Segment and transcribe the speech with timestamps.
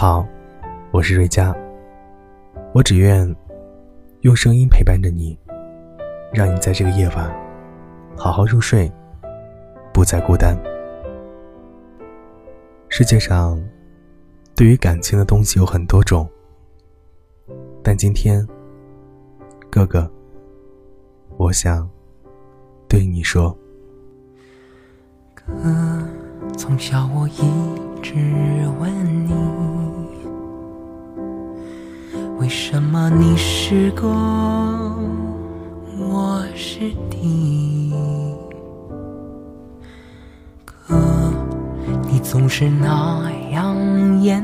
[0.00, 0.24] 好，
[0.92, 1.52] 我是瑞佳。
[2.72, 3.34] 我只愿
[4.20, 5.36] 用声音陪伴着你，
[6.32, 7.28] 让你在这个夜晚
[8.16, 8.88] 好好入睡，
[9.92, 10.56] 不再孤单。
[12.88, 13.60] 世界上
[14.54, 16.30] 对于感情的东西有很多种，
[17.82, 18.46] 但今天，
[19.68, 20.08] 哥哥，
[21.38, 21.90] 我想
[22.88, 23.50] 对你说，
[25.34, 25.44] 哥，
[26.56, 28.14] 从小我一直
[28.78, 29.77] 问你。
[32.48, 34.08] 为什么你是公，
[35.98, 36.78] 我是
[37.10, 37.92] 弟？
[40.64, 40.94] 可
[42.10, 43.76] 你总是那样
[44.22, 44.42] 严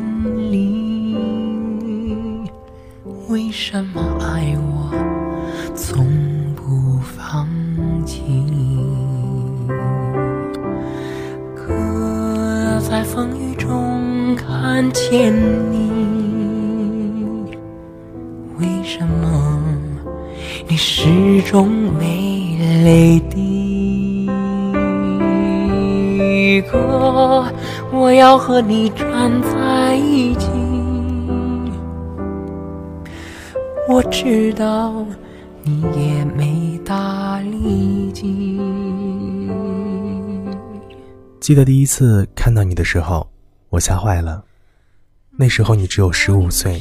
[0.52, 1.16] 厉，
[3.28, 4.13] 为什么
[18.58, 19.60] 为什么？
[20.68, 24.28] 你始终没泪滴。
[26.70, 27.44] 哥，
[27.92, 30.48] 我要和你站在一起。
[33.88, 35.04] 我知道
[35.62, 38.60] 你也没大力气。
[41.40, 43.28] 记得第一次看到你的时候，
[43.70, 44.44] 我吓坏了。
[45.36, 46.80] 那时候你只有十五岁，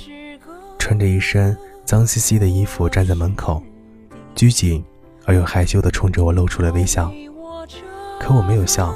[0.84, 1.58] 穿着一身。
[1.86, 3.62] 脏兮兮的衣服站在门口，
[4.36, 4.84] 拘谨
[5.26, 7.12] 而又害羞地冲着我露出了微笑。
[8.20, 8.94] 可我没有笑，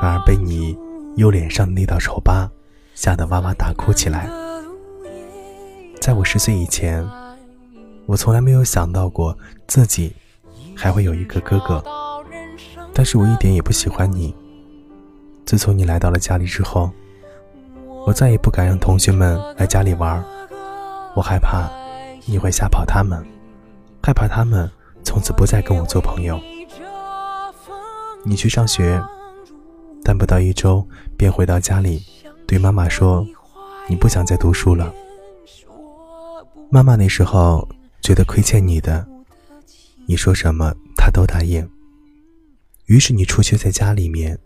[0.00, 0.76] 反而被你
[1.16, 2.50] 右脸上的那道丑疤
[2.94, 4.30] 吓得哇哇大哭起来。
[5.98, 7.06] 在我十岁以前，
[8.06, 10.14] 我从来没有想到过自己
[10.76, 11.82] 还会有一个哥哥，
[12.92, 14.34] 但是我一点也不喜欢你。
[15.46, 16.90] 自从你来到了家里之后，
[18.06, 20.24] 我再也不敢让同学们来家里玩儿，
[21.18, 21.68] 我害怕。
[22.26, 23.24] 你会吓跑他们，
[24.00, 24.70] 害怕他们
[25.02, 26.38] 从此不再跟我做朋友。
[28.24, 29.02] 你去上学，
[30.04, 30.86] 但不到一周
[31.16, 32.04] 便回到家里，
[32.46, 33.26] 对妈妈说
[33.88, 34.92] 你不想再读书了。
[36.70, 37.66] 妈妈那时候
[38.00, 39.04] 觉得亏欠你的，
[40.06, 41.68] 你说什么她都答应。
[42.86, 44.38] 于是你出去在家里面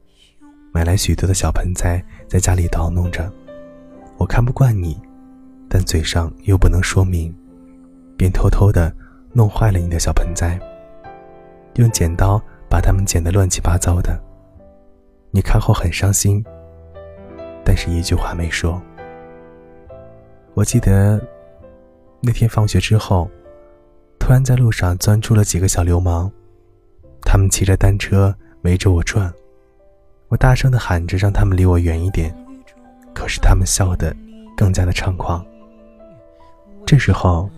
[0.72, 3.30] 买来许多的小盆栽，在家里捣弄着。
[4.16, 4.96] 我看不惯你，
[5.74, 7.34] 但嘴上又不能说明。
[8.14, 8.94] 便偷偷的
[9.32, 10.60] 弄坏了你的小盆栽，
[11.76, 12.38] 用剪刀
[12.68, 14.22] 把它们剪得乱七八糟的。
[15.30, 16.44] 你看后很伤心，
[17.64, 18.80] 但是一句话没说。
[20.52, 21.18] 我记得
[22.20, 23.28] 那天放学之后，
[24.20, 26.30] 突然在路上钻出了几个小流氓，
[27.22, 29.32] 他们骑着单车围着我转，
[30.28, 32.32] 我大声的喊着让他们离我远一点，
[33.14, 34.14] 可是他们笑得
[34.54, 35.44] 更加的猖狂。
[36.86, 37.50] 这时候。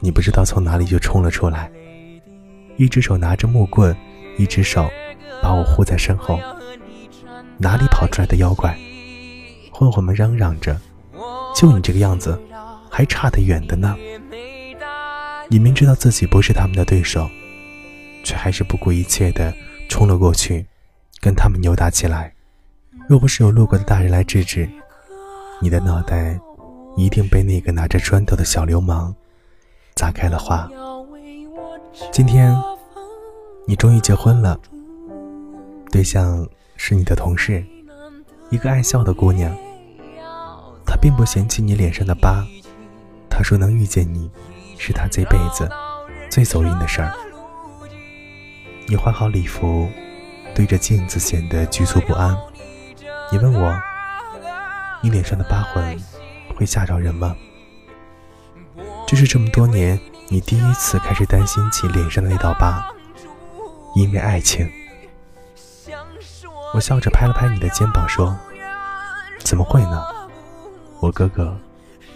[0.00, 1.68] 你不知道从哪里就冲了出来，
[2.76, 3.92] 一只手拿着木棍，
[4.38, 4.88] 一只手
[5.42, 6.38] 把我护在身后。
[7.56, 8.78] 哪里跑出来的妖怪？
[9.72, 10.80] 混混们嚷嚷着
[11.52, 12.40] ：“就你这个样子，
[12.88, 13.96] 还差得远的呢！”
[15.50, 17.28] 你明知道自己不是他们的对手，
[18.22, 19.52] 却还是不顾一切地
[19.88, 20.64] 冲了过去，
[21.20, 22.32] 跟他们扭打起来。
[23.08, 24.70] 若不是有路过的大人来制止，
[25.60, 26.38] 你的脑袋
[26.98, 29.14] 一定被那个拿着砖头的小流氓。
[29.94, 30.68] 砸开了花。
[32.12, 32.56] 今天，
[33.66, 34.58] 你终于结婚了，
[35.90, 37.64] 对象是你的同事，
[38.50, 39.56] 一个爱笑的姑娘。
[40.86, 42.44] 她并不嫌弃你脸上的疤，
[43.28, 44.30] 她说能遇见你，
[44.76, 45.68] 是她这辈子
[46.30, 47.12] 最走运的事儿。
[48.86, 49.88] 你换好礼服，
[50.54, 52.36] 对着镜子显得局促不安。
[53.32, 53.76] 你问我，
[55.02, 55.96] 你脸上的疤痕
[56.58, 57.36] 会吓着人吗？
[59.06, 59.96] 这是这么多年，
[60.28, 62.84] 你第一次开始担心起脸上的那道疤，
[63.94, 64.68] 因为爱情。
[66.74, 68.36] 我笑着拍了拍你的肩膀，说
[69.38, 70.04] ：“怎么会呢？
[71.00, 71.56] 我哥哥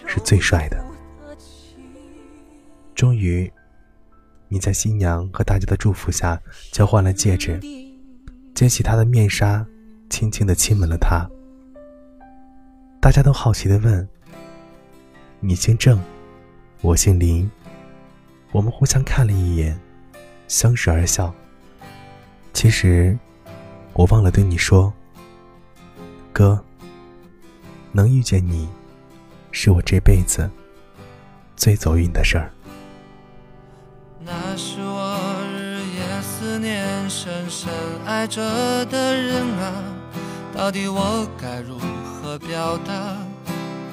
[0.05, 0.77] 是最帅的。”
[2.93, 3.49] 终于，
[4.49, 6.37] 你在新娘和大家的祝福下
[6.73, 7.61] 交换了戒指，
[8.53, 9.65] 揭起他的面纱，
[10.09, 11.25] 轻轻的亲吻了他。
[12.99, 14.07] 大家都好奇的问
[15.45, 15.99] ：“你姓郑？”
[16.81, 17.49] 我姓林，
[18.51, 19.77] 我们互相看了一眼，
[20.47, 21.33] 相视而笑。
[22.53, 23.17] 其实，
[23.93, 24.93] 我忘了对你说，
[26.31, 26.63] 哥，
[27.91, 28.69] 能遇见你，
[29.51, 30.49] 是我这辈子
[31.55, 32.51] 最走运的事儿。
[34.19, 35.17] 那是我
[35.53, 37.69] 日夜思念、深深
[38.05, 39.83] 爱着的人啊，
[40.53, 43.17] 到底我该如何表达？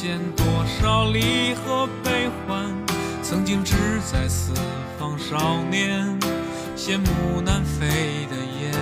[0.00, 0.46] 间，多
[0.80, 2.64] 少离合悲欢，
[3.22, 3.76] 曾经志
[4.10, 4.54] 在四
[4.98, 6.18] 方少年，
[6.74, 8.72] 羡慕南飞的雁。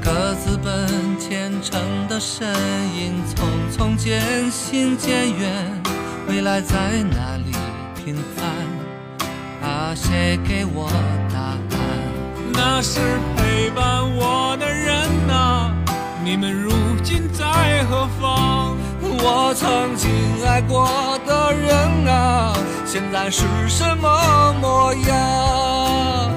[0.00, 2.46] 各自奔前程的身
[2.94, 5.82] 影，匆匆渐行渐远，
[6.28, 7.50] 未来在哪里
[7.96, 9.68] 平凡？
[9.68, 10.88] 啊，谁给我
[11.28, 11.58] 答案？
[12.52, 13.00] 那是
[13.36, 13.84] 陪伴
[14.14, 15.74] 我的人呐、
[16.24, 16.70] 你们如
[17.02, 18.75] 今在何方？
[19.28, 20.08] 我曾经
[20.46, 20.88] 爱过
[21.26, 22.54] 的人啊，
[22.86, 26.30] 现在是什么模样？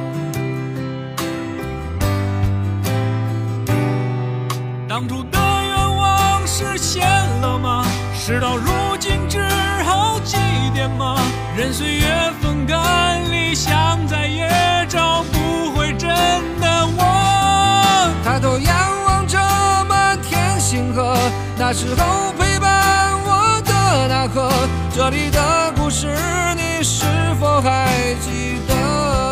[4.88, 7.08] 当初的愿望实现
[7.42, 7.86] 了吗？
[8.16, 9.48] 事到如今只
[9.84, 10.38] 好祭
[10.74, 11.16] 奠吗？
[11.56, 12.08] 任岁月
[12.42, 14.50] 风干，理想再也
[14.90, 16.10] 找不回真
[16.60, 18.12] 的我。
[18.24, 18.76] 抬头仰
[19.06, 19.38] 望着
[19.88, 21.16] 满天星河，
[21.56, 22.49] 那时候陪
[24.94, 26.08] 这里的故事
[26.56, 27.04] 你是
[27.40, 29.29] 否还记得？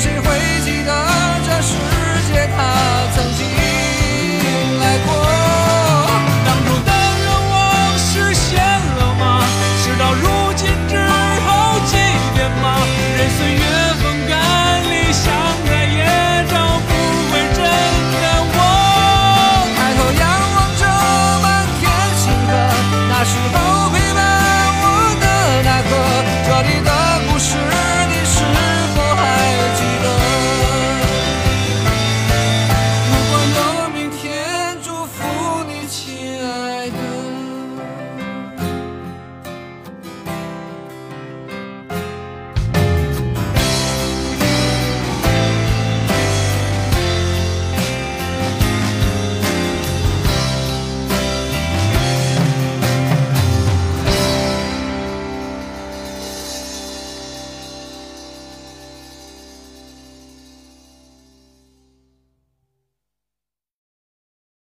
[0.00, 0.39] 谁会